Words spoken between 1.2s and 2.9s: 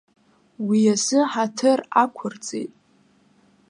ҳаҭыр ақәырҵеит.